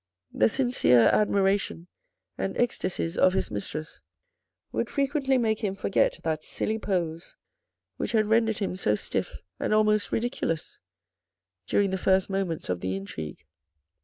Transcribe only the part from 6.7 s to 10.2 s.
pose which had rendered him so stiff and almost